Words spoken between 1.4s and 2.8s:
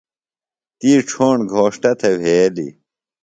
گھوݜٹہ تھےۡ وھیلیۡ۔